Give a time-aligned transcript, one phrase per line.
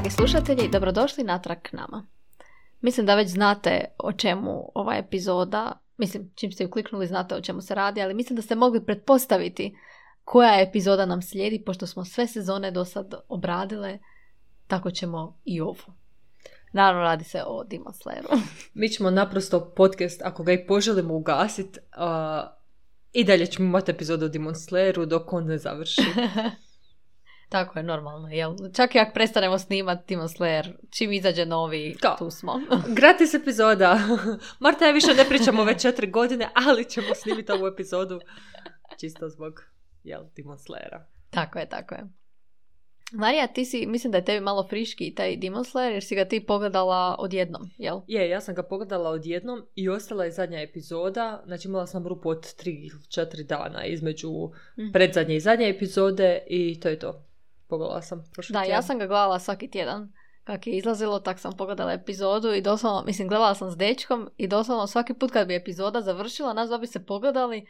[0.00, 2.06] Dragi slušatelji, dobrodošli natrag k nama.
[2.80, 7.40] Mislim da već znate o čemu ova epizoda, mislim čim ste ju kliknuli znate o
[7.40, 9.76] čemu se radi, ali mislim da ste mogli pretpostaviti
[10.24, 13.98] koja epizoda nam slijedi, pošto smo sve sezone do sad obradile,
[14.66, 15.94] tako ćemo i ovu.
[16.72, 18.40] Naravno radi se o Demon Slayeru.
[18.80, 22.50] Mi ćemo naprosto podcast, ako ga i poželimo ugasiti, uh,
[23.12, 26.02] i dalje ćemo imati epizodu o Demon Slayeru dok on ne završi.
[27.50, 28.28] Tako je, normalno.
[28.28, 28.54] Jel?
[28.74, 32.16] Čak i ako prestanemo snimati Demon Slayer, čim izađe novi, Kao?
[32.18, 32.60] tu smo.
[32.98, 33.98] Gratis epizoda.
[34.60, 38.20] Marta ja više ne pričamo već četiri godine, ali ćemo snimiti ovu epizodu
[38.98, 39.52] čisto zbog
[40.04, 41.00] jel, Demon Slayera.
[41.30, 42.00] tako je, tako je.
[43.12, 46.24] Marija, ti si, mislim da je tebi malo friški taj Demon Slayer, jer si ga
[46.24, 48.00] ti pogledala odjednom, jel?
[48.06, 52.28] Je, ja sam ga pogledala odjednom i ostala je zadnja epizoda, znači imala sam rupu
[52.28, 54.30] od 3-4 dana između
[54.78, 54.92] Mhm.
[54.92, 57.24] predzadnje i zadnje epizode i to je to.
[57.70, 58.82] Pogledala sam prošli Da, ja tjedan.
[58.82, 60.12] sam ga gledala svaki tjedan.
[60.44, 64.48] Kak je izlazilo, tak sam pogledala epizodu i doslovno, mislim, gledala sam s dečkom i
[64.48, 67.66] doslovno svaki put kad bi epizoda završila, nas dva bi se pogledali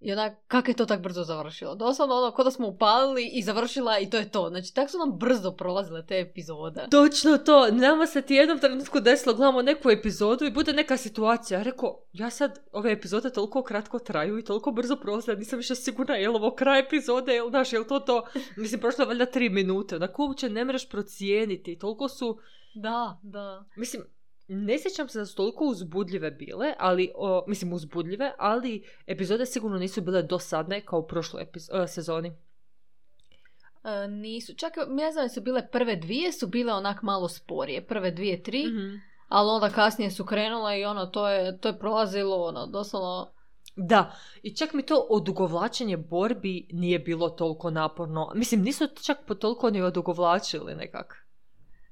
[0.00, 1.74] i onak, kak je to tak brzo završilo?
[1.74, 4.48] Doslovno ono, ko da smo upalili i završila i to je to.
[4.48, 6.86] Znači, tak su nam brzo prolazile te epizode.
[6.90, 11.58] Točno to, nama se ti jednom trenutku desilo, gledamo neku epizodu i bude neka situacija.
[11.58, 15.74] Ja Rekao, ja sad, ove epizode toliko kratko traju i toliko brzo prolaze, nisam više
[15.74, 18.26] sigurna je li ovo kraj epizode, jel znaš, jel to to?
[18.56, 22.38] Mislim, prošlo je valjda tri minute, onako uopće ne mreš procijeniti, toliko su,
[22.74, 23.64] Da, da.
[23.76, 24.02] mislim,
[24.50, 29.78] ne sjećam se da su toliko uzbudljive bile, ali, o, mislim uzbudljive, ali epizode sigurno
[29.78, 32.32] nisu bile dosadne kao u prošloj epiz- e, sezoni.
[33.84, 37.86] E, nisu, čak ne znam su bile prve dvije, su bile onak malo sporije.
[37.86, 38.96] Prve dvije, tri, Mhm.
[39.28, 43.32] ali onda kasnije su krenule i ono, to je, to je prolazilo, ono, doslovno
[43.76, 48.32] Da, i čak mi to odugovlačenje borbi nije bilo toliko naporno.
[48.34, 51.26] Mislim, nisu čak po toliko ni odugovlačili nekak.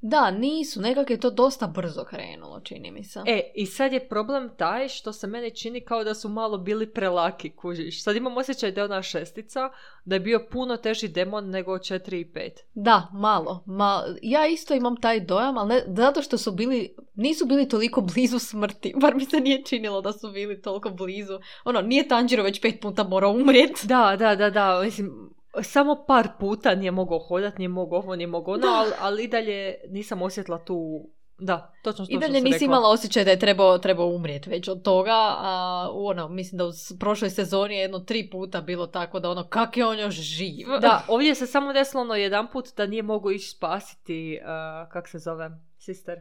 [0.01, 3.23] Da, nisu, nekak je to dosta brzo krenulo, čini mi se.
[3.27, 6.87] E, i sad je problem taj što se meni čini kao da su malo bili
[6.87, 8.03] prelaki, kužiš.
[8.03, 9.71] Sad imam osjećaj da je ona šestica,
[10.05, 12.51] da je bio puno teži demon nego 4 i 5.
[12.75, 13.63] Da, malo.
[13.67, 18.01] Ma, ja isto imam taj dojam, ali ne, zato što su bili, nisu bili toliko
[18.01, 18.95] blizu smrti.
[19.03, 21.39] Bar mi se nije činilo da su bili toliko blizu.
[21.65, 23.87] Ono, nije Tanjiro već pet puta morao umrijeti.
[23.87, 25.31] Da, da, da, da, mislim,
[25.63, 29.29] samo par puta nije mogao hodat, nije mogao ovo, nije mogao ono, ali, ali i
[29.29, 31.09] dalje nisam osjetila tu...
[31.41, 32.65] Da, točno to I što dalje si nisi rekla.
[32.65, 35.35] imala osjećaj da je trebao, trebao umrijeti već od toga.
[35.39, 36.71] A, ono, mislim da u
[37.01, 40.67] prošloj sezoni je jedno tri puta bilo tako da ono, kak je on još živ.
[40.81, 45.09] Da, ovdje se samo desilo ono jedan put da nije mogao ići spasiti, uh, kak
[45.09, 46.19] se zove, sister,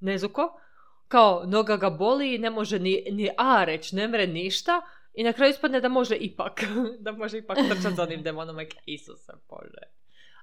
[0.00, 0.60] Nezuko.
[1.08, 4.80] Kao, noga ga boli i ne može ni, ni A reći, ne mre ništa.
[5.16, 6.64] I na kraju ispadne da može ipak,
[7.04, 9.96] da može ipak trčati za onim demonom, like, Isuse Bože.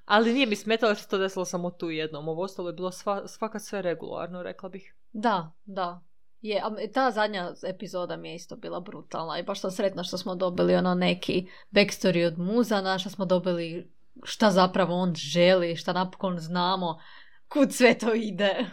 [0.05, 2.27] Ali nije mi smetalo se to desilo samo tu jednom.
[2.27, 4.95] Ovo ostalo je bilo sva, svaka sve regularno, rekla bih.
[5.11, 6.01] Da, da.
[6.41, 10.17] Je, a ta zadnja epizoda mi je isto bila brutalna i baš sam sretna što
[10.17, 13.91] smo dobili ono neki backstory od Muzana, što smo dobili
[14.23, 16.99] šta zapravo on želi, šta napokon znamo,
[17.47, 18.65] kud sve to ide.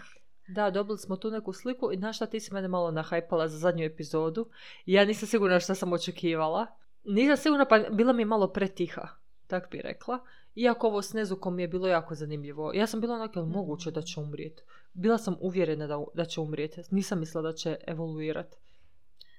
[0.55, 3.59] Da, dobili smo tu neku sliku i znaš šta ti si mene malo nahajpala za
[3.59, 4.47] zadnju epizodu.
[4.87, 6.67] Ja nisam sigurna šta sam očekivala.
[7.05, 9.09] Nisam sigurna, pa bila mi je malo pretiha,
[9.47, 10.19] tak bi rekla.
[10.55, 12.73] Iako ovo s Nezukom mi je bilo jako zanimljivo.
[12.75, 14.63] Ja sam bila onak, jel moguće da će umrijeti?
[14.93, 16.81] Bila sam uvjerena da, da će umrijeti.
[16.91, 18.57] Nisam mislila da će evoluirati.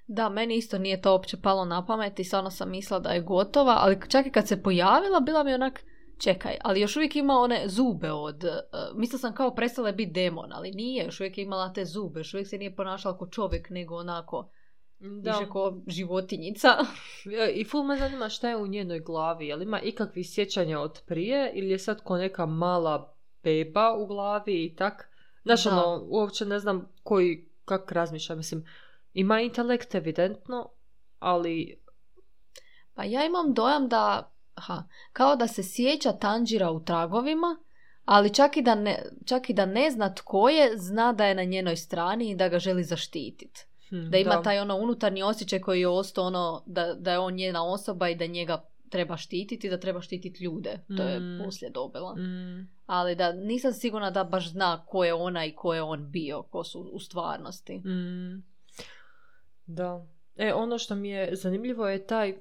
[0.07, 3.21] Da, meni isto nije to uopće palo na pamet i stvarno sam mislila da je
[3.21, 5.83] gotova, ali čak i kad se pojavila, bila mi onak,
[6.21, 10.11] čekaj, ali još uvijek ima one zube od, uh, mislila sam kao prestala je biti
[10.11, 13.27] demon, ali nije, još uvijek je imala te zube, još uvijek se nije ponašala kao
[13.27, 14.49] čovjek, nego onako,
[14.99, 15.31] Da.
[15.31, 16.69] više kao životinjica.
[17.39, 19.47] E, I ful me zanima šta je u njenoj glavi.
[19.47, 24.65] Jel ima ikakvih sjećanja od prije ili je sad ko neka mala beba u glavi
[24.65, 25.09] i tak?
[25.43, 25.71] Znaš, Da.
[25.71, 28.35] ono, uopće ne znam koji, kak razmišlja.
[28.35, 28.65] Mislim,
[29.13, 30.69] ima intelekt evidentno,
[31.19, 31.81] ali
[32.93, 34.83] Pa ja imam dojam da, aha,
[35.13, 37.57] kao da se sjeća Tanjira u tragovima,
[38.05, 41.35] ali čak i, da ne, čak i da ne zna tko je, zna da je
[41.35, 43.65] na njenoj strani i da ga želi zaštititi.
[43.89, 47.33] hm, Da ima taj ono unutarnji osjećaj koji je ostao ono da, da je on
[47.33, 50.79] njena osoba i da njega treba štititi, da treba štititi ljude.
[50.97, 51.41] To je Mm.
[51.45, 52.15] poslije dobila.
[52.15, 56.11] Mm, Ali da nisam sigurna da baš zna ko je ona i ko je on
[56.11, 57.77] bio, ko su u stvarnosti.
[57.77, 58.43] mm.
[59.65, 60.05] Da.
[60.35, 62.37] E, ono što mi je zanimljivo je taj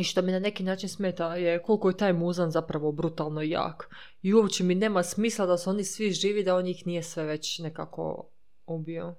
[0.00, 3.90] i što mi na neki način smeta je koliko je taj muzan zapravo brutalno jak.
[4.22, 7.24] I uopće mi nema smisla da su oni svi živi, da on ih nije sve
[7.24, 8.28] već nekako
[8.66, 9.14] ubio.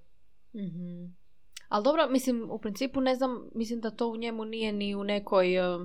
[0.55, 1.05] Mhm.
[1.67, 5.03] Ali dobro, mislim, u principu ne znam, mislim da to u njemu nije ni u
[5.03, 5.55] nekoj...
[5.55, 5.79] eh,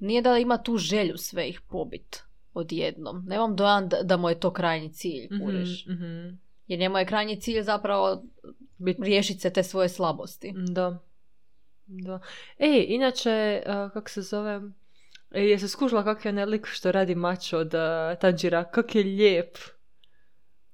[0.00, 2.22] Nije da ima tu želju sve ih pobit.
[2.54, 3.24] odjednom.
[3.26, 5.86] Nemam dojam da, da mu je to krajnji cilj, kuriš.
[5.86, 6.36] Mhm, mhm.
[6.66, 8.22] Jer njemu je krajnji cilj zapravo
[8.78, 10.52] Bit- riješiti se te svoje slabosti.
[10.68, 10.98] Da.
[11.86, 12.20] Da.
[12.58, 14.60] Ej, inače, uh, kako se zove,
[15.30, 19.02] e, jesi skužila kak je onaj lik što radi mač od uh, Tanjira, kak je
[19.02, 19.58] lijep.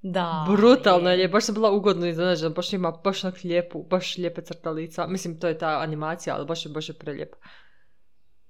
[0.02, 0.46] Da.
[0.48, 4.70] Brutalno je lijep, baš sam bila ugodno iznenađena, baš ima baš lijepu, baš lijepe crta
[4.70, 5.06] lica.
[5.06, 7.34] Mislim, to je ta animacija, ali baš je, baš je prelijep.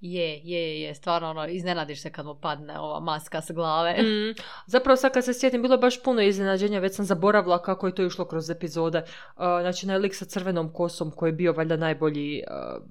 [0.05, 3.93] Je, je, je, stvarno ono, iznenadiš se kad mu padne ova maska s glave.
[3.93, 4.35] Mm,
[4.65, 7.95] zapravo sad kad se sjetim, bilo je baš puno iznenađenja, već sam zaboravila kako je
[7.95, 8.97] to išlo kroz epizode.
[8.99, 9.05] Uh,
[9.35, 12.83] znači, onaj lik sa crvenom kosom koji je bio valjda najbolji uh,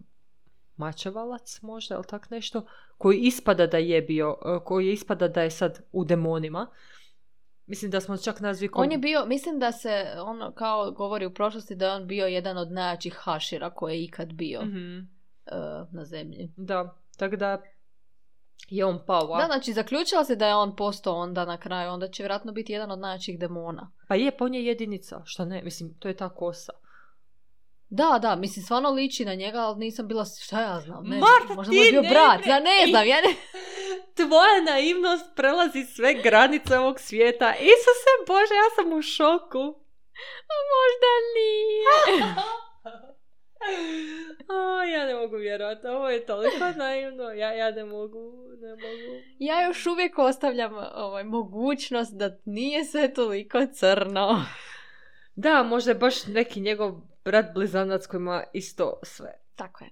[0.76, 2.66] mačevalac, možda, ili tak nešto,
[2.98, 6.66] koji ispada da je bio, uh, koji ispada da je sad u demonima.
[7.66, 8.68] Mislim da smo čak nazvi...
[8.68, 12.06] ko- On je bio, mislim da se, ono, kao govori u prošlosti, da je on
[12.06, 14.98] bio jedan od najjačih hašira koji je ikad bio Mhm,
[15.46, 16.52] eh, na zemlji.
[16.56, 17.62] Da, tako da
[18.68, 19.34] je on pao.
[19.34, 22.52] a- Da, znači, zaključila se da je on postao onda na kraju, onda će vjerojatno
[22.52, 23.92] biti jedan od najjačih demona.
[24.08, 26.72] Pa je, pa on je jedinica, šta ne, mislim, to je ta kosa.
[27.88, 31.54] Da, da, mislim, stvarno liči na njega, ali nisam bila, šta ja znam, ne Marta,
[31.54, 33.34] možda ti mu je bio ne brat, ja ne znam, ja ne...
[34.16, 37.54] Tvoja naivnost prelazi sve granice ovog svijeta.
[37.54, 39.64] Isuse Bože, ja sam u šoku.
[40.72, 42.34] Možda nije.
[44.48, 49.22] O, ja mogu vjerovati, ovo je toliko naivno, ja, ja ne mogu, ne mogu.
[49.38, 54.44] Ja još uvijek ostavljam ovaj, mogućnost da nije sve toliko crno.
[55.34, 59.32] Da, možda je baš neki njegov brat blizanac koji ima isto sve.
[59.56, 59.90] Tako je.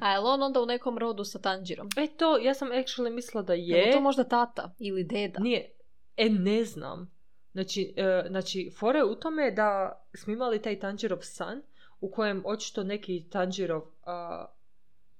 [0.00, 1.88] A je on onda u nekom rodu sa Tanjirom?
[1.96, 3.92] E to, ja sam actually mislila da Je je.
[3.92, 5.40] to možda tata ili deda?
[5.40, 5.70] Nije,
[6.16, 7.10] e ne znam.
[7.52, 11.62] Znači, e, znači fora je u tome da smo imali taj Tanjirov san
[12.00, 14.46] u kojem očito neki Tanjirov a,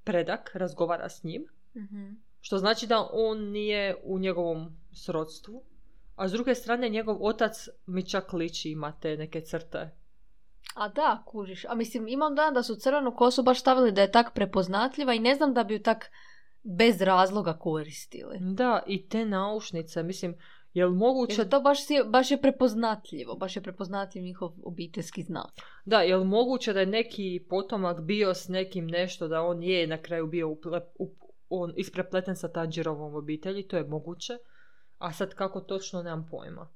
[0.08, 1.46] predak razgovara s njim.
[1.76, 2.10] Mhm.
[2.40, 5.62] Što znači da on nije u njegovom srodstvu.
[6.16, 9.90] A s druge strane, njegov otac mi čak liči, ima te neke crte.
[10.74, 11.64] A da, kužiš.
[11.64, 15.18] A mislim, imam dan da su crvenu kosu baš stavili da je tak prepoznatljiva i
[15.18, 16.10] ne znam da bi ju tak
[16.62, 18.38] bez razloga koristili.
[18.40, 20.36] Da, i te naušnice, mislim,
[20.74, 21.40] jel moguće...
[21.40, 23.34] Jer to baš, si, baš je prepoznatljivo.
[23.34, 25.50] Baš je prepoznatljiv njihov obiteljski znak.
[25.84, 30.02] Da, jel moguće da je neki potomak bio s nekim nešto, da on je na
[30.02, 31.12] kraju bio uple, up,
[31.48, 34.38] on isprepleten sa Tanjirovom obitelji, to je moguće.
[34.98, 36.68] A sad kako točno, nemam pojma.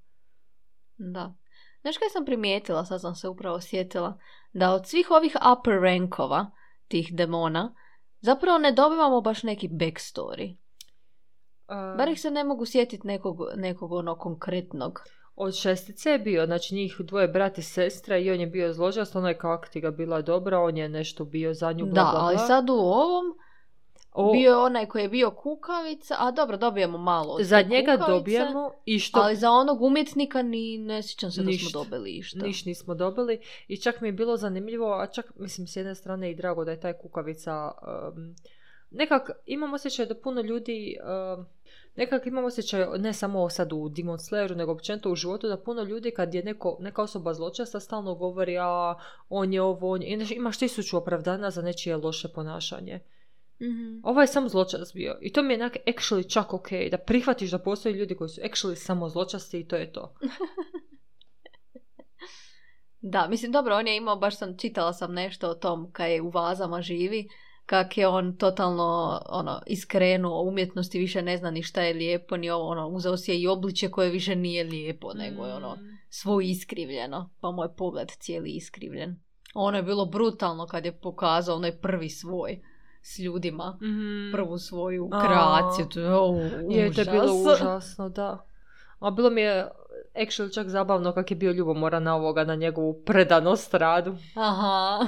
[0.97, 1.35] Da.
[1.81, 4.19] Znaš kaj sam primijetila, sad sam se upravo sjetila,
[4.53, 6.51] da od svih ovih upper rankova,
[6.89, 7.75] tih demona,
[8.21, 10.57] zapravo ne dobivamo baš neki backstory.
[11.73, 15.01] A, Bar ih se ne mogu sjetiti nekog, nekog ono konkretnog.
[15.37, 19.17] Od šestice je bio, znači njih dvoje brat i sestra i on je bio zločast,
[19.17, 22.11] ona je kak ti ga bila dobra, on je nešto bio za nju, bla, Da,
[22.11, 23.25] bla, ali sad u ovom
[24.15, 27.35] O, bio je onaj koji je bio kukavica, a dobro, dobijemo malo.
[27.35, 31.43] od za njega kukavice, dobijemo i što Ali za onog umjetnika ni ne sjećam se
[31.43, 32.47] da smo dobili išta.
[32.47, 36.31] niš nismo dobili i čak mi je bilo zanimljivo, a čak mislim s jedne strane
[36.31, 37.71] i drago da je taj kukavica
[38.15, 38.35] um,
[38.91, 40.97] nekak imam osjećaj da puno ljudi
[41.37, 41.47] um,
[41.95, 45.83] nekak imam osjećaj ne samo sad u Demon Slayeru nego općenito u životu da puno
[45.83, 48.95] ljudi kad je neko, neka osoba zločesta stalno govori a
[49.29, 53.01] on je ovo, on je, i imaš tisuću opravdana za nečije loše ponašanje.
[53.63, 54.01] Mhm.
[54.03, 55.19] Ovo je samo zločast bio.
[55.21, 56.69] I to mi je onak actually čak ok.
[56.91, 60.15] Da prihvatiš da postoje ljudi koji su actually samo zločasti i to je to.
[63.05, 66.23] Da, mislim, dobro, on je imao, baš sam, čitala sam nešto o tom kad je
[66.23, 67.29] u vazama živi,
[67.73, 68.89] kak je on totalno
[69.29, 73.31] ono, iskrenuo umjetnosti, više ne zna ni šta je lijepo, ni ovo, ono, uzeo si
[73.31, 75.99] je i obličje koje više nije lijepo, nego je ono, Mm.
[76.11, 79.17] svo iskrivljeno, pa mu je pogled cijeli iskrivljen.
[79.55, 82.61] Ono je bilo brutalno kad je pokazao onaj prvi svoj
[83.03, 84.33] s ljudima, Mhm.
[84.33, 86.35] prvu svoju kreaciju, to je, o,
[86.71, 87.61] Je, to je bilo užas.
[87.61, 88.47] užasno, da.
[88.99, 89.69] A bilo mi je
[90.15, 94.17] actually čak zabavno kak je bio ljubomoran na ovoga, na njegovu predanost radu.
[94.35, 95.07] Aha.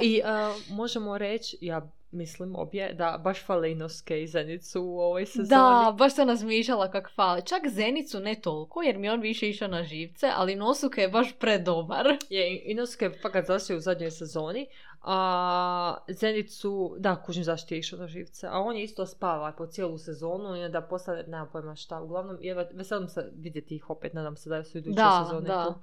[0.00, 5.26] I a, možemo reći, ja mislim obje, da baš fale Inosuke i Zenicu u ovoj
[5.26, 5.48] sezoni.
[5.48, 7.42] Da, baš sam razmišljala kak fali.
[7.46, 11.32] Čak Zenicu ne toliko, jer mi on više išao na živce, ali Nosuke je baš
[11.38, 12.06] predobar.
[12.30, 14.66] Je, Inosuke je fakat zasio u zadnjoj sezoni,
[15.02, 19.66] a Zenicu, da, kužim zašto je išao na živce, a on je isto spava po
[19.66, 24.14] cijelu sezonu i onda postane, nemam pojma šta, uglavnom, je, veselim se vidjeti ih opet,
[24.14, 25.64] nadam se da su iduće Da, sezone da.
[25.64, 25.74] tu.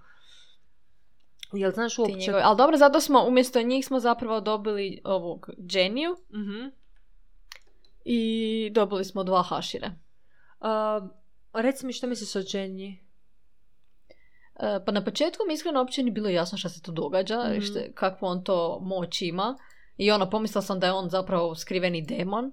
[1.53, 2.15] Jel znaš uopće...
[2.15, 6.67] njegovi- Ali dobro, zato smo, umjesto njih smo zapravo dobili ovog Geniju Mhm.
[8.05, 8.21] i
[8.71, 9.91] dobili smo dva hašire.
[10.59, 11.01] A,
[11.53, 12.97] reci mi što misliš o Jenny?
[14.55, 17.61] E, pa na početku mi iskreno uopće nije bilo jasno šta se tu događa, Mhm.
[17.61, 19.57] šte- kakvu on to moć ima.
[19.97, 22.51] I ono, pomislila sam da je on zapravo skriveni demon.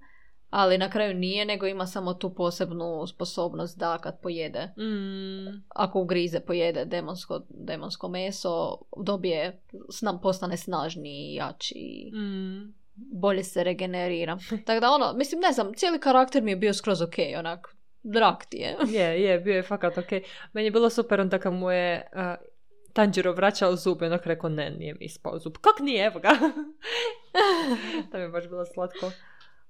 [0.50, 5.62] Ali na kraju nije, nego ima samo tu posebnu sposobnost da kad pojede, Mm.
[5.68, 12.74] ako ugrize, pojede demonsko, demonsko meso, dobije, sna, postane snažniji, jači, Mm.
[12.94, 14.38] bolje se regenerira.
[14.66, 18.34] Tako da ono, mislim, ne znam, cijeli karakter mi je bio skroz ok, onak, drag
[18.48, 18.76] ti je.
[18.88, 20.10] Je, je, bio je fakat ok.
[20.52, 22.46] Meni je bilo super onda kad mu je uh,
[22.92, 25.52] Tanjiro vraćao zub i onak rekao ne, nije mi ispao zub.
[25.60, 26.28] Kak nije, evo ga.
[28.10, 29.10] to mi je baš bilo slatko.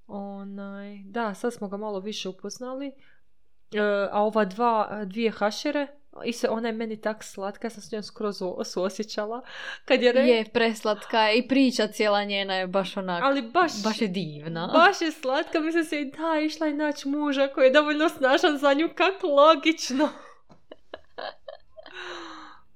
[0.07, 2.87] Onaj, da, sad smo ga malo više upoznali.
[2.87, 3.81] E,
[4.13, 5.87] a ova dva, dvije hašere,
[6.25, 9.43] i se, ona je meni tak slatka, ja sam s njom skroz suosjećala.
[9.85, 13.83] Kad je, re- Je, preslatka je i priča cijela njena je baš onak, ali baš,
[13.85, 14.67] baš je divna.
[14.67, 18.59] baš je slatka, mislim se i da, išla je naći muža koji je dovoljno snažan
[18.59, 20.09] za nju, kak logično.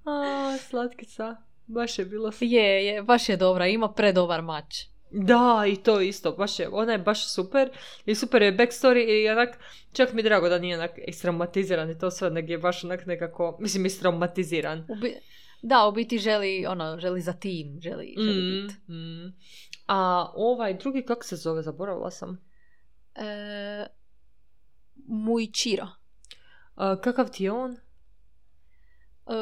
[0.04, 4.74] A, slatkica, baš je bilo Je, je, baš je dobra, ima predobar mač.
[5.12, 7.70] Da, i to isto, baš je, ona je baš super
[8.06, 9.58] i super je backstory i onak,
[9.92, 13.06] čak mi je drago da nije onak istraumatiziran i to sve, nego je baš onak
[13.06, 14.86] nekako, mislim istraumatiziran.
[14.88, 15.16] U bi-
[15.62, 18.74] Da, u biti želi, ono, želi za tim, želi, želi Mm, biti.
[18.88, 19.34] mm.
[19.86, 19.98] A
[20.34, 22.44] ovaj drugi, kako se zove, zaboravila sam.
[23.14, 23.86] E,
[25.06, 25.86] Muichiro.
[26.74, 27.72] A, kakav ti je on?
[27.72, 27.76] E,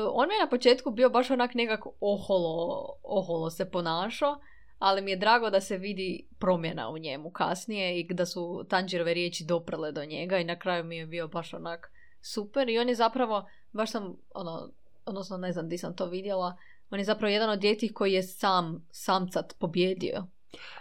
[0.05, 4.41] on mi je na početku bio baš onak nekako oholo, oholo se ponašao,
[4.79, 9.15] ali mi je drago da se vidi promjena u njemu kasnije i da su Tanjirove
[9.15, 12.89] riječi doprle do njega i na kraju mi je bio baš onak super i on
[12.89, 14.69] je zapravo, baš sam, ono,
[15.07, 16.57] odnosno ne znam di sam to vidjela,
[16.91, 20.27] on je zapravo jedan od djetih koji je sam, samcat pobjedio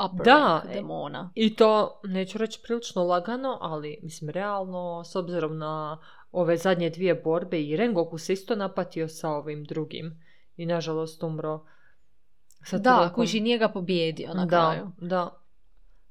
[0.05, 1.31] upper Da, e, demona.
[1.35, 5.97] I to, neću reći prilično lagano, ali mislim realno, s obzirom na
[6.31, 10.23] ove zadnje dvije borbe i Rengoku se isto napatio sa ovim drugim
[10.57, 11.65] i nažalost umro.
[12.67, 14.91] Sa Da, kuži nije ga pobjedio na da, kraju.
[15.01, 15.29] Da,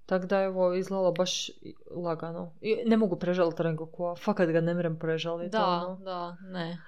[0.06, 1.50] Tako da je ovo izgledalo baš
[1.96, 2.52] lagano.
[2.60, 5.50] I ne mogu prežaliti Rengoku, a fakat ga ne mrem prežaliti.
[5.50, 5.96] Da, ono.
[5.96, 6.78] da, ne.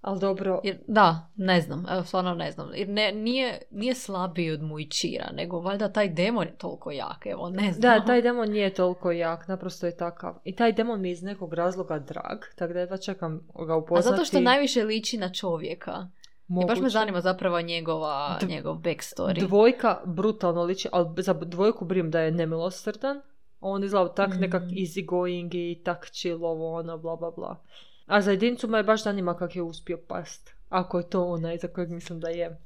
[0.00, 2.70] Ali dobro, Jer, da, ne znam, evo stvarno ne znam.
[2.74, 7.50] Jer ne, nije, nije slabiji od Muichira, nego valjda taj demon je toliko jak, evo,
[7.50, 7.80] ne znam.
[7.80, 10.34] Da, taj demon nije toliko jak, naprosto je takav.
[10.44, 13.76] I taj demon mi je iz nekog razloga drag, tako da jedva čekam ga A
[13.76, 14.08] upoznati.
[14.08, 16.08] zato što najviše liči na čovjeka.
[16.48, 16.88] I baš me Moguće.
[16.90, 19.40] zanima zapravo njegova, D- njegov backstory.
[19.40, 23.20] Dvojka brutalno liči, ali za dvojku brijem da je nemilosrdan.
[23.60, 24.40] On izgleda tak Mhm.
[24.40, 27.56] nekak easy going i tak chill ovo ono bla bla bla.
[28.06, 30.54] A za jedincu me baš zanima kak je uspio past.
[30.68, 32.58] Ako je to onaj za kojeg mislim da je.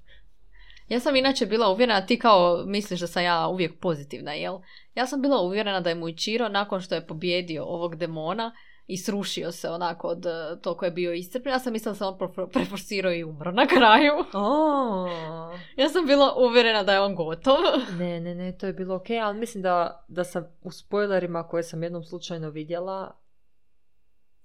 [0.88, 4.58] Ja sam inače bila uvjerena, ti kao misliš da sam ja uvijek pozitivna, jel?
[4.94, 8.52] Ja sam bila uvjerena da je Muichiro nakon što je pobjedio ovog demona
[8.90, 11.99] i srušio se onako od eh, to koje je bio iscrpljen, ja sam mislila da
[11.99, 14.12] se on preforsirao i umro na kraju.
[14.32, 15.11] Oh.
[15.76, 17.56] Ja sam bila uvjerena da je on gotov.
[17.99, 21.62] Ne, ne, ne, to je bilo ok, ali mislim da, da sam u spoilerima koje
[21.62, 23.16] sam jednom slučajno vidjela...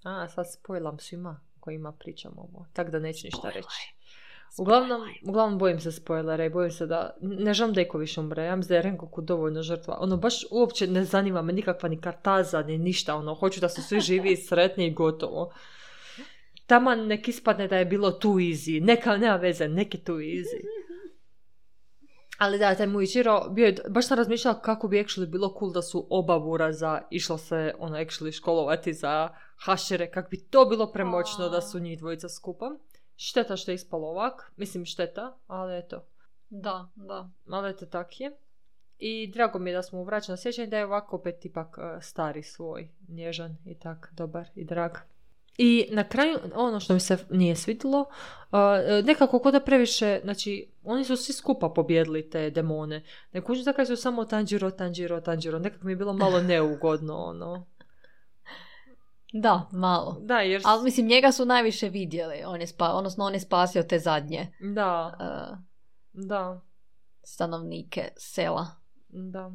[0.03, 3.94] A, sad spojlam svima kojima pričam ovo, tako da neću ništa reći.
[4.57, 8.43] Uglavnom, uglavnom bojim se spoilera i bojim se da ne želim da iko više umre.
[8.43, 9.97] Ja mislim da je Rengoku dovoljno žrtva.
[9.99, 13.15] Ono, baš uopće ne zanima me nikakva ni kartaza, ni ništa.
[13.15, 15.53] Ono, hoću da su svi živi i sretni i gotovo.
[16.67, 18.83] Taman nek ispadne da je bilo too easy.
[18.83, 20.61] Neka, nema veze, neki too easy.
[22.37, 25.81] Ali da, taj Muichiro, bio je, baš sam razmišljala kako bi actually bilo cool da
[25.81, 29.29] su oba buraza išla se ono actually školovati za
[29.65, 32.71] hašere, kako bi to bilo premoćno da su njih dvojica skupa.
[33.15, 36.05] Šteta što je ispalo ovak, mislim šteta, ali eto,
[36.49, 37.29] Da, da.
[37.49, 38.31] ali eto tak je.
[38.97, 42.01] I drago mi je da smo vraćali na sjećanje da je ovako opet ipak e,
[42.01, 44.91] stari svoj, nježan i tak, dobar i drag.
[45.57, 48.05] I na kraju, ono što mi se nije svidjelo,
[48.51, 53.03] e, nekako kod da previše, znači, oni su svi skupa pobjedili te demone.
[53.33, 57.65] Ne kužim da su samo Tanjiro, Tanjiro, Tanjiro, nekako mi je bilo malo neugodno, ono.
[59.41, 60.17] Da, malo.
[60.21, 60.61] Da, jer...
[60.65, 62.43] Ali mislim, njega su najviše vidjeli.
[62.45, 65.57] On je spa, odnosno on je spasio te zadnje Da, eh,
[66.13, 66.61] da.
[67.23, 68.67] stanovnike sela.
[69.07, 69.51] Da,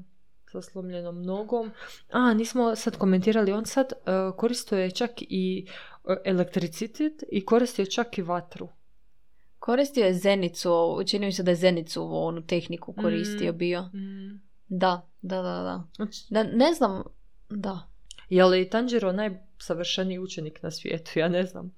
[0.53, 1.71] sa slomljenom nogom.
[2.11, 5.67] A, nismo sad komentirali, on sad uh, koristio je čak i
[6.05, 8.69] uh, elektricitet i koristio je čak i vatru.
[9.59, 13.57] Koristio je zenicu, čini mi se da je zenicu onu tehniku koristio Mm.
[13.57, 13.83] bio.
[13.83, 14.41] Mm.
[14.69, 16.07] Da, da, da, da.
[16.31, 17.03] Da, ne znam,
[17.49, 17.89] da.
[18.29, 19.13] je li Tanjiro
[19.61, 21.19] najsavršeniji učenik na svijetu?
[21.19, 21.75] Ja ne znam.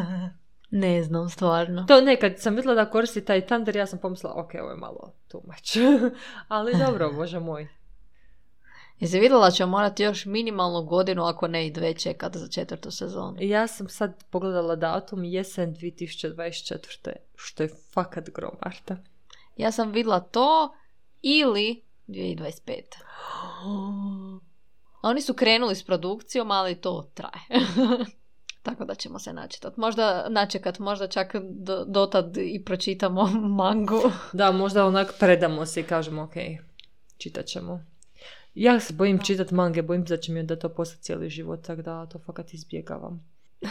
[0.70, 1.84] ne znam, stvarno.
[1.88, 4.76] To ne, kad sam vidjela da koristi taj Thunder, ja sam pomislila, ok, ovo je
[4.76, 5.76] malo too much.
[6.48, 7.68] Ali dobro, bože moj.
[9.00, 12.90] Jesi vidjela da ćemo morati još minimalno godinu, ako ne i dve čekati za četvrtu
[12.90, 13.36] sezonu?
[13.40, 17.12] Ja sam sad pogledala datum jesen 2024.
[17.36, 18.96] Što je fakat grom, Marta.
[19.56, 20.74] Ja sam vidjela to
[21.22, 22.82] ili 2025.
[25.06, 27.66] Oni su krenuli s produkcijom, ali to traje.
[28.62, 29.76] Tako da ćemo se načetat.
[29.76, 33.26] Možda načekat, možda čak do, dotad i pročitamo
[33.62, 34.00] mangu.
[34.32, 36.34] Da, možda onak predamo se i kažemo ok,
[37.18, 37.84] čitat ćemo.
[38.54, 41.66] Ja se bojim čitat mange, bojim se da će mi da to postati cijeli život,
[41.66, 43.28] tako da to fakat izbjegavam.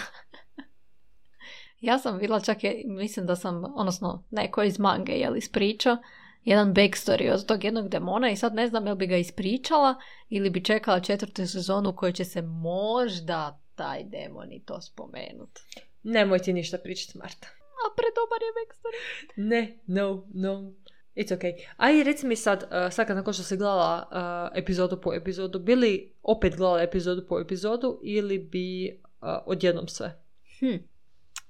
[1.81, 5.97] ja sam bila čak, je, mislim da sam, odnosno neko iz mange, jel, ispričao
[6.45, 9.95] jedan backstory od tog jednog demona i sad ne znam jel bi ga ispričala
[10.29, 15.59] ili bi čekala četvrtu sezonu u kojoj će se možda taj demon i to spomenut.
[16.03, 17.47] Nemoj ti ništa pričati, Marta.
[17.57, 18.99] A predobar je backstory.
[19.49, 20.71] Ne, no, no.
[21.15, 21.53] It's okay.
[21.77, 25.59] Aj, reci mi sad, uh, sad kad nakon što si gledala uh, epizodu po epizodu,
[25.59, 30.21] bili opet gledala epizodu po epizodu ili bi uh, odjednom sve?
[30.59, 30.75] Hm.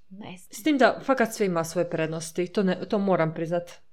[0.10, 3.85] Ne S tim da fakat sve ima svoje prednosti, to, ne, to moram priznat.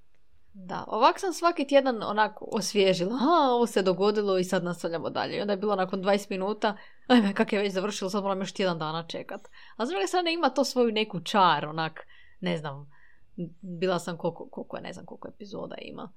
[0.54, 3.18] Da, ovak sam svaki tjedan onako osvježila.
[3.18, 5.36] Ha, ovo se dogodilo i sad nastavljamo dalje.
[5.36, 8.52] I onda je bilo nakon 20 minuta, ajme, kak je već završilo, sad moram još
[8.52, 9.40] tjedan dana čekat.
[9.76, 12.06] A s druge strane ima to svoju neku čar, onak,
[12.40, 12.90] ne znam,
[13.60, 16.12] bila sam koliko, koliko ne znam koliko epizoda ima.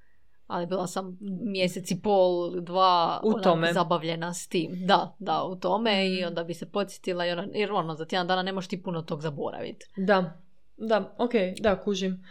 [0.48, 3.74] Ali bila sam mjesec i pol, dva u tome.
[3.74, 4.72] zabavljena s tim.
[4.86, 6.28] Da, da, u tome i mhm.
[6.28, 9.22] onda bi se podsjetila jer, jer ono, za tjedan dana ne možeš ti puno tog
[9.22, 9.86] zaboraviti.
[9.98, 10.40] Da,
[10.78, 12.24] da, ok, da, kužim.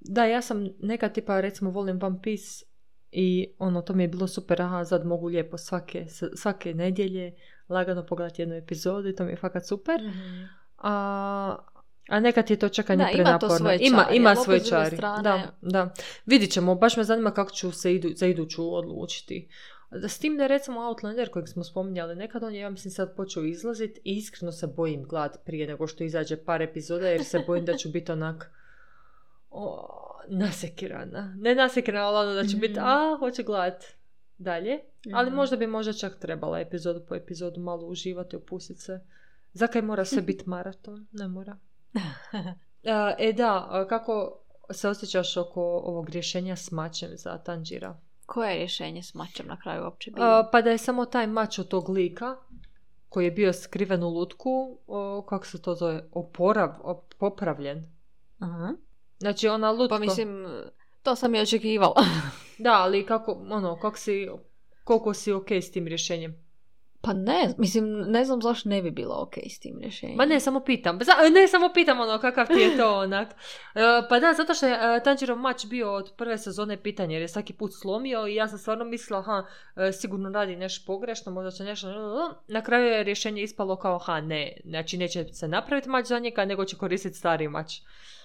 [0.00, 2.64] Da, ja sam neka tipa, recimo, volim One Piece
[3.12, 7.34] i ono, to mi je bilo super, aha, sad mogu lijepo svake, svake nedjelje
[7.68, 10.02] lagano pogledati jednu epizodu i to mi je fakat super.
[10.02, 11.56] mm A,
[12.08, 13.56] a nekad je to čekanje da, prenaporno.
[13.72, 14.96] Ima, to ima, ima svoje čari.
[14.96, 15.94] Da, da.
[16.26, 19.48] Vidit ćemo, baš me zanima kako ću se idu, za iduću odlučiti.
[19.92, 23.44] S tim da recimo Outlander kojeg smo spominjali nekad, on je ja mislim sad počeo
[23.44, 27.64] izlaziti i iskreno se bojim glad prije nego što izađe par epizoda jer se bojim
[27.64, 28.50] da ću biti onak
[29.54, 29.88] o,
[30.28, 31.34] nasekirana.
[31.38, 32.84] Ne nasekirana, ali ono da će biti, mhm.
[32.84, 33.84] a, hoće gledat
[34.38, 34.80] dalje.
[35.12, 35.36] Ali mhm.
[35.36, 39.00] možda bi možda čak trebala epizodu po epizodu malo uživati, opustiti se.
[39.52, 41.06] Zakaj mora sve biti maraton?
[41.12, 41.56] Ne mora.
[43.18, 44.38] e da, kako
[44.70, 47.96] se osjećaš oko ovog rješenja s mačem za Tanjira?
[48.26, 50.48] Koje je rješenje s mačem na kraju uopće bilo?
[50.52, 52.36] pa da je samo taj mač od tog lika
[53.08, 54.78] koji je bio skriven u lutku,
[55.28, 56.70] kako se to zove, oporav,
[57.18, 57.90] popravljen.
[58.38, 58.74] Aha.
[59.24, 59.94] Znači ona lutka...
[59.94, 60.46] Pa mislim,
[61.02, 62.04] to sam i očekivala.
[62.64, 64.28] da, ali kako, ono, kako si,
[64.84, 66.44] koliko si ok s tim rješenjem?
[67.00, 70.16] Pa ne, mislim, ne znam zašto ne bi bilo ok s tim rješenjem.
[70.16, 70.98] Ma ne, samo pitam.
[71.32, 73.28] Ne, samo pitam ono kakav ti je to onak.
[73.74, 77.22] E, pa da, zato što je uh, Tanjirov mač bio od prve sezone pitanje jer
[77.22, 79.44] je svaki put slomio i ja sam stvarno mislila, ha,
[79.76, 81.88] e, sigurno radi nešto pogrešno, možda će nešto...
[82.48, 86.44] Na kraju je rješenje ispalo kao, ha, ne, znači neće se napraviti mač za njega,
[86.44, 87.72] nego će koristiti stari mač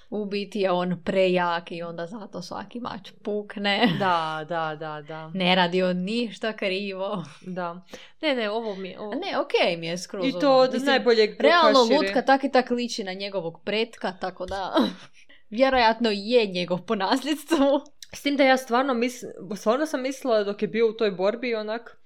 [0.09, 3.95] u biti je on prejak i onda zato svaki mač pukne.
[3.99, 5.31] Da, da, da, da.
[5.33, 7.23] Ne radi on ništa krivo.
[7.41, 7.85] Da.
[8.21, 8.99] Ne, ne, ovo mi je...
[8.99, 9.11] Ovo...
[9.15, 10.27] Ne, okej mi je skroz.
[10.27, 14.73] I to od najboljeg Realno lutka tak i tak liči na njegovog pretka, tako da...
[15.49, 17.81] Vjerojatno je njegov po nasljedstvu.
[18.13, 21.55] S tim da ja stvarno mislim, stvarno sam mislila dok je bio u toj borbi
[21.55, 22.01] onak,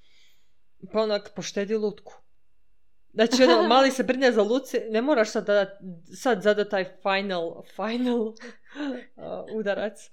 [0.94, 2.23] pa onak poštedi lutku.
[3.14, 5.80] Znači, ono, mali se brine za Luci, ne moraš sad, da,
[6.16, 8.34] sad zadat taj final, final uh,
[9.56, 10.12] udarac.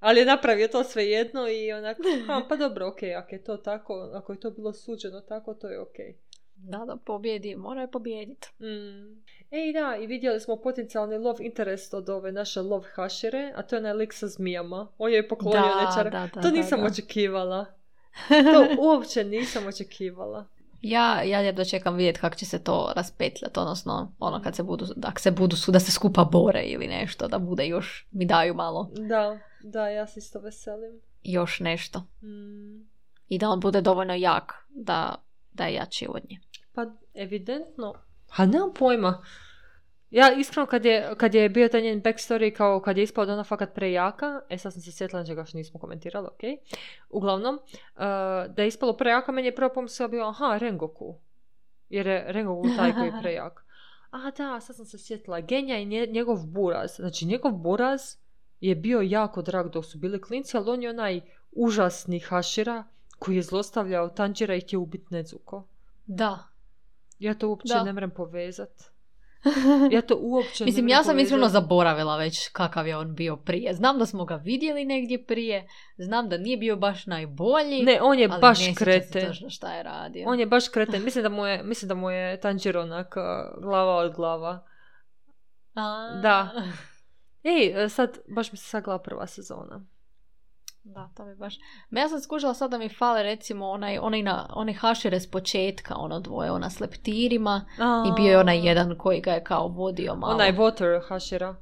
[0.00, 2.02] Ali je napravio to sve jedno i onako,
[2.48, 5.80] pa dobro, ok, ako je to tako, ako je to bilo suđeno tako, to je
[5.80, 5.96] ok.
[6.56, 8.48] Da, da, pobjedi, mora je pobjediti.
[8.60, 9.22] Mm.
[9.50, 13.76] Ej, da, i vidjeli smo potencijalni love interest od ove naše love hašere, a to
[13.76, 14.88] je onaj lik sa zmijama.
[14.98, 16.10] On je poklonio nečara.
[16.10, 17.66] Da, da, to nisam očekivala.
[18.28, 20.46] To uopće nisam očekivala.
[20.84, 24.86] Ja, ja jedva čekam vidjeti kako će se to raspetljati, odnosno ono kad se budu,
[24.96, 28.90] da se budu, da se skupa bore ili nešto, da bude još, mi daju malo.
[29.08, 31.00] Da, da, ja se isto veselim.
[31.22, 31.98] Još nešto.
[32.22, 32.88] Mm.
[33.28, 35.14] I da on bude dovoljno jak da,
[35.52, 36.38] da je jači od nje.
[36.74, 37.94] Pa, evidentno.
[38.28, 39.22] Ha, nemam pojma.
[40.14, 43.32] Ja iskreno kad je, kad je bio taj njen backstory kao kad je ispao da
[43.32, 46.40] ona fakat prejaka, e sad sam se sjetila nečega što nismo komentirali, ok.
[47.10, 48.00] Uglavnom, uh,
[48.54, 51.18] da je ispalo prejaka, meni je prvo pomislila bio, aha, Rengoku.
[51.88, 53.64] Jer je Rengoku taj koji je prejak.
[54.10, 56.90] A da, sad sam se sjetila, Genja i njegov buraz.
[56.96, 58.00] Znači, njegov buraz
[58.60, 61.20] je bio jako drag dok su bili klinci, ali on je onaj
[61.52, 62.84] užasni hašira
[63.18, 65.66] koji je zlostavljao Tanjira i htio ubiti Nezuko.
[66.06, 66.38] Da.
[67.18, 68.93] Ja to uopće ne mrem povezati.
[69.90, 73.74] Ja to uopće Mislim, ja sam iskreno zaboravila već kakav je on bio prije.
[73.74, 77.82] Znam da smo ga vidjeli negdje prije, znam da nije bio baš najbolji.
[77.82, 79.32] Ne, on je baš kreten.
[79.50, 80.28] šta je radio.
[80.28, 81.02] On je baš kreten.
[81.04, 83.14] Mislim da mu je, mislim da mu je Tanjiro onak
[83.62, 84.64] glava od glava.
[85.74, 86.20] A...
[86.22, 86.50] Da.
[87.52, 89.86] Ej, sad, baš mi se sagla prva sezona.
[90.84, 91.54] Da, to bi baš.
[91.90, 95.30] Ma ja sam skužila sad da mi fale recimo onaj, onaj, na, onaj hašire s
[95.30, 97.66] početka, ono dvoje, ona s leptirima
[98.08, 100.34] i bio je onaj jedan koji ga je kao vodio malo.
[100.34, 101.54] Onaj Water Hashira.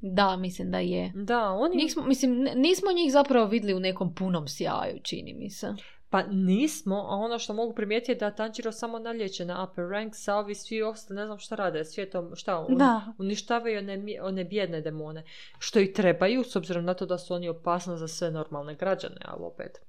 [0.00, 1.12] Da, mislim da je.
[1.14, 1.76] Da, oni...
[1.76, 5.74] Njih smo, mislim, nismo njih zapravo vidjeli u nekom punom sjaju, čini mi se.
[6.10, 10.12] Pa nismo, a ono što mogu primijetiti je da Tanjiro samo nalječe na upper rank,
[10.16, 12.76] Savi, svi ostali, ne znam šta rade, svijetom, šta, un-
[13.18, 15.24] uništavaju one, one bijedne demone.
[15.58, 19.20] Što i trebaju, s obzirom na to da su oni opasni za sve normalne građane,
[19.24, 19.80] ali opet.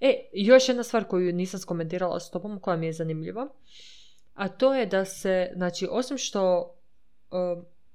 [0.00, 3.48] E, još jedna stvar koju nisam skomentirala s tobom, koja mi je zanimljiva,
[4.34, 6.72] a to je da se, znači, osim što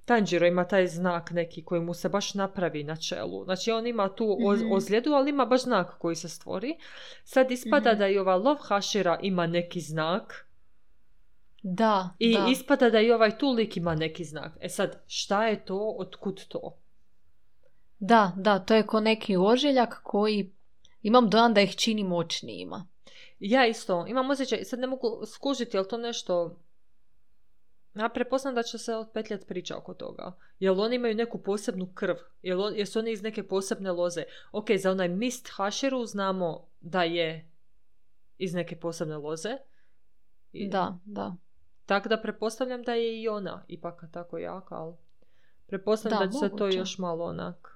[0.06, 3.44] Tanjiro ima taj znak neki koji mu se baš napravi na čelu.
[3.44, 4.72] Znači on ima tu Mhm.
[4.72, 6.78] ozljedu, ali ima baš znak koji se stvori.
[7.24, 8.00] Sad ispada Mhm.
[8.00, 10.48] da i ova Love Hashira ima neki znak
[11.64, 12.48] Da, i da.
[12.50, 14.52] ispada da i ovaj tu lik ima neki znak.
[14.60, 16.78] E sad, šta je to, otkud to?
[18.00, 20.52] Da, da, to je ko neki ožiljak koji
[21.02, 22.88] imam dojam da ih čini moćnijima.
[23.40, 26.56] Ja isto, imam osjećaj, sad ne mogu skužiti, jel to nešto...
[27.94, 30.32] Ja prepoznam da će se otpetljati priča oko toga.
[30.60, 32.16] Jel oni imaju neku posebnu krv?
[32.42, 34.24] Jel on, jesu oni iz neke posebne loze?
[34.52, 37.50] Ok, za onaj Mist Hashiru znamo da je
[38.38, 39.58] iz neke posebne loze.
[40.52, 41.36] I- Da, da.
[41.86, 44.96] Tako da pretpostavljam da je i ona ipak tako jaka, ali
[45.68, 46.78] pretpostavljam da, Da, će se to moguće.
[46.78, 47.76] još malo onak...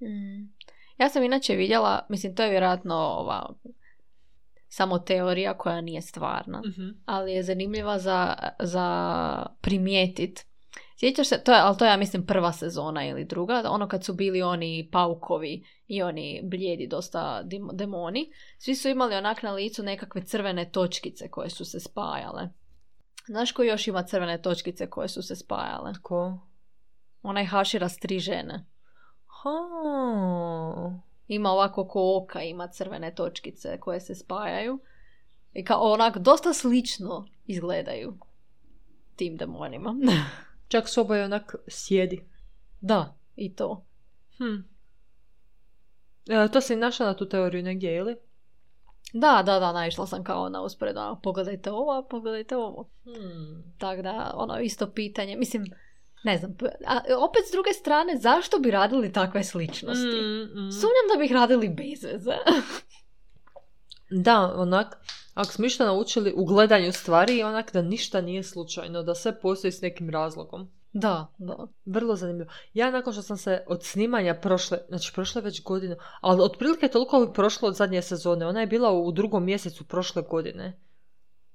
[0.00, 0.52] Mm.
[0.98, 3.54] Ja sam inače vidjela, mislim to je vjerojatno ova
[4.74, 6.88] samo teorija koja nije stvarna, mhm.
[7.04, 10.46] ali je zanimljiva za, za primijetit.
[10.96, 14.04] Sjećaš se, to je, ali to je ja mislim prva sezona ili druga, ono kad
[14.04, 19.82] su bili oni paukovi i oni blijedi dosta demoni, svi su imali onak na licu
[19.82, 22.48] nekakve crvene točkice koje su se spajale.
[23.26, 25.92] Znaš ko još ima crvene točkice koje su se spajale?
[25.92, 26.38] Tko?
[27.22, 28.66] Onaj Hašira s tri žene.
[29.26, 31.11] Ha.
[31.32, 34.78] Ima ovako ko oka, ima crvene točkice koje se spajaju.
[35.52, 38.18] I kao onak dosta slično izgledaju
[39.16, 39.94] tim demonima.
[40.68, 42.26] Čak s oboje onak sjedi.
[42.80, 43.84] da, i to.
[44.38, 44.60] Hm.
[46.28, 48.16] E, to si našla na tu teoriju negdje, ili?
[49.12, 51.00] Da, da, da, naišla sam kao na usporedu.
[51.00, 52.90] ono, Pogledajte ovo, pogledajte ovo.
[53.04, 53.74] Hmm.
[53.78, 55.36] Tako da, ono, isto pitanje.
[55.36, 55.64] Mislim,
[56.24, 56.56] ne znam.
[56.86, 60.20] A opet s druge strane, zašto bi radili takve sličnosti?
[60.20, 60.72] Mm, mm.
[60.72, 62.32] Sumnjam da bi ih radili bez veze.
[64.14, 64.96] Da, onak,
[65.34, 69.72] ako smo išta naučili u gledanju stvari, onak da ništa nije slučajno, da sve postoji
[69.72, 70.70] s nekim razlogom.
[71.38, 71.66] da, da.
[71.84, 72.50] Vrlo zanimljivo.
[72.74, 77.26] Ja nakon što sam se od snimanja prošle, znači prošle već godinu, ali otprilike toliko
[77.26, 78.46] bi prošlo od zadnje sezone.
[78.46, 80.78] Ona je bila u drugom mjesecu prošle godine.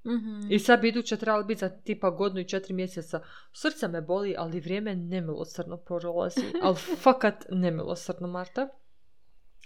[0.08, 0.52] Mhm.
[0.52, 3.22] I sad bi iduće trebalo biti za tipa godinu i četiri mjeseca.
[3.54, 6.41] Srce me boli, ali vrijeme nemilosrdno prolazi.
[6.63, 8.67] Ali fakat nemilosrdno, Marta.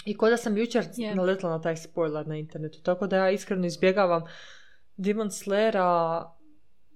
[0.06, 1.15] I kod da sam jučer Je.
[1.15, 2.82] naletila na taj spoiler na internetu.
[2.82, 4.23] Tako da ja iskreno izbjegavam
[4.97, 6.25] Demon Slayera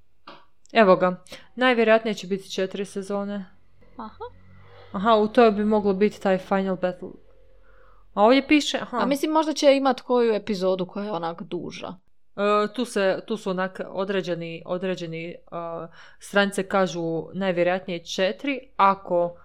[0.72, 1.24] Evo ga.
[1.54, 3.44] Najvjerojatnije će biti četiri sezone.
[3.96, 4.24] Aha.
[4.92, 7.10] Aha, u toj bi moglo biti taj final battle.
[8.14, 8.78] A ovdje piše...
[8.80, 8.98] Aha.
[8.98, 11.94] A mislim možda će imat koju epizodu koja je onak duža.
[12.36, 15.36] E, tu, se, tu su onak određeni, određeni e,
[16.18, 19.36] stranice kažu najvjerojatnije četiri, ako,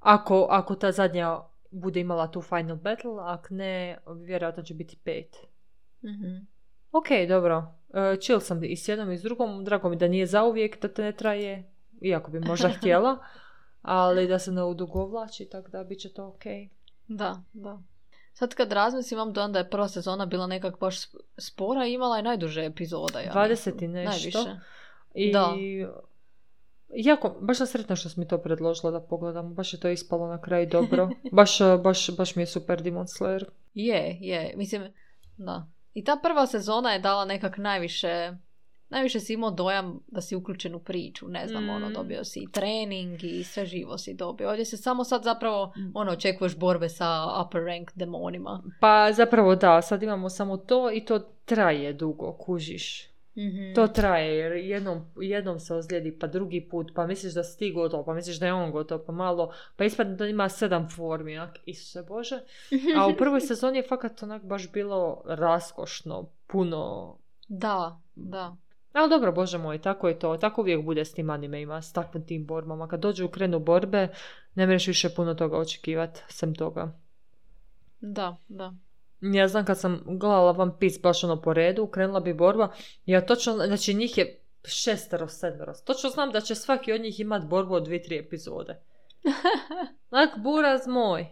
[0.00, 1.38] ako, ako ta zadnja
[1.70, 5.36] bude imala tu final battle, ak ne, vjerojatno će biti pet.
[6.04, 6.36] Mhm.
[6.92, 7.74] Ok, dobro.
[7.94, 9.64] E, chill sam i s jednom i s drugom.
[9.64, 11.72] Drago mi da nije zauvijek, da te ne traje.
[12.00, 13.18] Iako bi možda htjela.
[13.82, 16.42] Ali da se ne udugovlači, tako da bit će to ok.
[17.08, 17.82] Da, da.
[18.32, 21.92] Sad kad razmislim, imam dojam da je prva sezona bila nekak baš sp- spora i
[21.92, 23.20] imala je najduže epizoda.
[23.20, 23.84] Ja 20 mislim.
[23.84, 24.38] i nešto.
[24.38, 24.60] Najviše.
[25.14, 25.54] I Da.
[26.94, 29.54] Jako, baš sam sretna što mi to predložila da pogledam.
[29.54, 31.08] Baš je to ispalo na kraju dobro.
[31.32, 33.44] baš, baš, baš mi je super Demon Slayer.
[33.74, 34.54] Je, je.
[34.56, 34.92] Mislim,
[35.36, 35.66] da.
[35.94, 38.36] I ta prva sezona je dala nekak najviše...
[38.90, 41.92] Najviše si imao dojam da si uključen u priču, ne znam, ono, Mm.
[41.92, 44.48] dobio si i trening i sve živo si dobio.
[44.48, 45.90] Ovdje se samo sad zapravo, Mm.
[45.94, 47.06] ono, očekuješ borbe sa
[47.40, 48.62] upper rank demonima.
[48.80, 53.10] Pa zapravo da, sad imamo samo to i to traje dugo, kužiš.
[53.36, 53.74] Mhm.
[53.74, 57.72] To traje jer jednom, jednom se ozlijedi pa drugi put, pa misliš da si ti
[57.72, 61.38] gotov, pa misliš da je on gotov, pa malo, pa ispadne da ima sedam formi,
[61.38, 62.40] ak, Isuse Bože.
[62.98, 67.16] A u prvoj sezoni je fakat onak baš bilo raskošno, puno.
[67.48, 68.56] Da, da.
[68.92, 70.36] Ali dobro, Bože moj, tako je to.
[70.36, 72.88] Tako uvijek bude s tim animeima, s takvim tim borbama.
[72.88, 74.08] Kad dođu u krenu borbe,
[74.54, 76.92] ne mreš više puno toga očekivati, sem toga.
[78.00, 78.74] Da, da.
[79.20, 82.72] Ja znam kad sam gledala One Piece baš ono po redu, krenula bi borba,
[83.06, 85.72] ja točno, znači njih je šestero, sedmero.
[85.84, 88.80] Točno znam da će svaki od njih imat borbu od dvije, tri epizode.
[90.10, 91.26] Onak, buraz moj.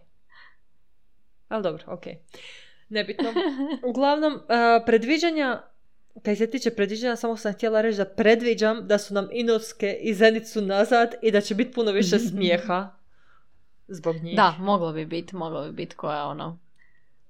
[1.48, 2.04] Ali dobro, ok.
[2.88, 3.28] Nebitno.
[3.90, 4.40] Uglavnom, uh,
[4.86, 5.62] predviđanja,
[6.22, 10.14] kaj se tiče predviđanja, samo sam htjela reći da predviđam da su nam Inoske i
[10.14, 12.90] Zenicu nazad i da će biti puno više smijeha
[13.88, 14.36] zbog njih.
[14.36, 16.58] Da, moglo bi biti, moglo bi biti koja ono,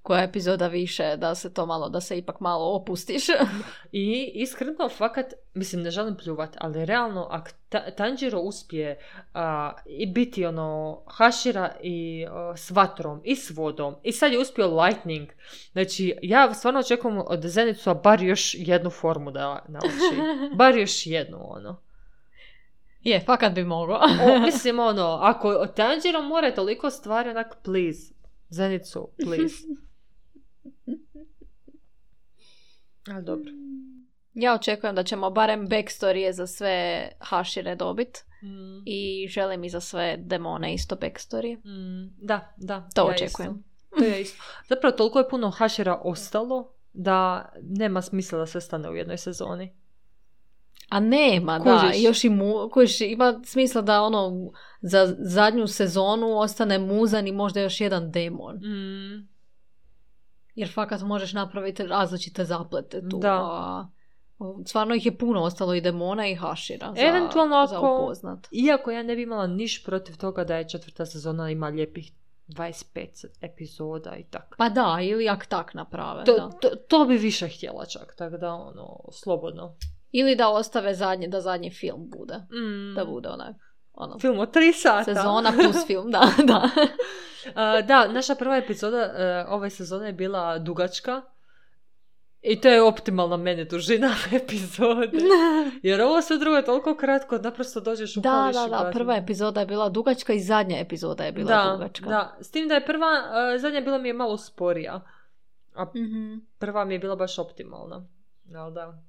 [0.03, 3.27] koja epizoda više, da se to malo, da se ipak malo opustiš.
[3.93, 8.99] I iskreno, fakat, mislim, ne želim pljuvat, ali realno, ako Ta- Tanjiro uspije
[9.35, 14.39] a, i biti ono Hashira i a, s vatrom i s vodom i sad je
[14.39, 15.29] uspio Lightning,
[15.73, 20.21] znači ja stvarno očekujem od Zenicu bar još jednu formu da nauči.
[20.59, 21.81] Bar još jednu, ono.
[23.03, 24.01] Je, fakat bi moglo.
[24.29, 28.13] O, mislim, ono, ako Tanjiro mora toliko stvari, onak, please,
[28.51, 29.55] Zenicu, please.
[33.11, 33.51] Ali dobro.
[34.35, 38.83] Ja očekujem da ćemo barem backstory za sve Hashire dobit Mm.
[38.87, 41.57] i želim i za sve demone isto backstory.
[41.57, 42.89] Mm, da, da.
[42.95, 43.51] To ja očekujem.
[43.51, 43.99] Isto.
[43.99, 44.43] To je isto.
[44.69, 49.75] Zapravo toliko je puno hašera ostalo da nema smisla da sve stane u jednoj sezoni.
[50.89, 51.97] A nema, da, Kužiš.
[51.97, 57.33] i još i mu, kužiš, ima smisla da ono za zadnju sezonu ostane muzan i
[57.33, 58.57] možda još jedan demon.
[58.57, 59.29] Mm.
[60.59, 63.19] Jer fakat možeš napraviti različite zaplete tu.
[63.19, 63.35] Da.
[63.43, 63.87] A,
[64.67, 68.49] stvarno ih je puno ostalo i demona i hašira za, Eventualno za ako- upoznat.
[68.51, 72.13] Iako ja ne bi imala niš protiv toga da je četvrta sezona ima lijepih
[72.49, 74.55] 25 epizoda i tako.
[74.59, 76.25] Pa da, ili ak tak naprave.
[76.25, 76.51] To, da.
[76.51, 79.77] to, to bi više htjela čak, tako da ono, slobodno.
[80.11, 82.35] Ili da ostave zadnje, da zadnji film bude.
[82.35, 82.95] Mm.
[82.95, 83.57] Da bude onak.
[83.99, 85.05] Ono, Film od tri sata.
[85.05, 86.69] sezona plus film, da, da.
[87.55, 91.23] A, da, naša prva epizoda e, ove sezone je bila dugačka.
[92.43, 95.19] I to je optimalna meni dužina epizode.
[95.83, 99.61] Jer ovo sve drugo je toliko kratko, naprosto dođeš u Da, da, da, prva epizoda
[99.61, 102.07] je bila dugačka i zadnja epizoda je bila da, dugačka.
[102.07, 103.07] Da, s tim da je prva,
[103.55, 105.01] e, zadnja bila mi je malo sporija.
[105.75, 106.35] A Mhm.
[106.59, 108.07] prva mi je bila baš optimalna.
[108.55, 109.03] Ali da.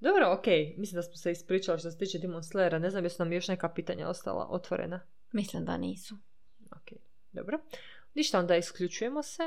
[0.00, 0.46] Dobro, ok.
[0.76, 2.78] Mislim da smo se ispričali što se tiče Demon Slayera.
[2.78, 5.00] Ne znam jesu nam još neka pitanja ostala otvorena.
[5.32, 6.14] Mislim da nisu.
[6.70, 6.98] Ok,
[7.32, 7.58] dobro.
[8.14, 9.42] Ništa, onda isključujemo se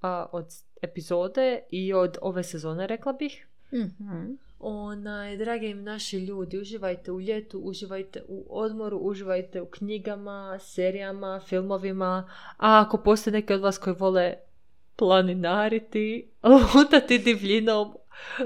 [0.00, 0.46] a, od
[0.82, 3.46] epizode i od ove sezone, rekla bih.
[3.72, 4.32] Mhm.
[4.58, 12.30] Onaj, dragi naši ljudi, uživajte u ljetu, uživajte u odmoru, uživajte u knjigama, serijama, filmovima.
[12.56, 14.34] A ako postoje neki od vas koji vole
[14.96, 16.30] planinariti,
[16.74, 17.94] lutati divljinom,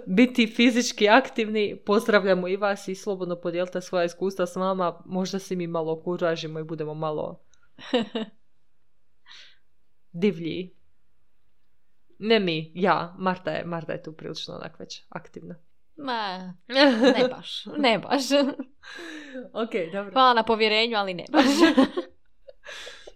[0.06, 5.02] biti fizički aktivni, pozdravljamo i vas i slobodno podijelite svoja iskustva s vama.
[5.06, 7.40] Možda se mi malo okuražimo i budemo malo
[10.22, 10.74] divlji.
[12.18, 13.14] Ne mi, ja.
[13.18, 15.54] Marta je, Marta je tu prilično onak već aktivna.
[15.96, 16.54] Ma,
[17.18, 18.22] ne baš, ne baš.
[19.64, 20.12] ok, dobro.
[20.12, 21.44] Hvala na povjerenju, ali ne baš.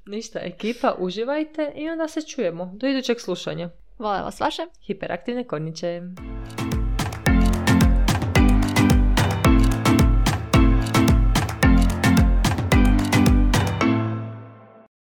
[0.06, 2.72] Ništa, ekipa, uživajte i onda se čujemo.
[2.74, 3.70] Do idućeg slušanja.
[3.98, 6.00] Volela vas vaše hiperaktivne korniće.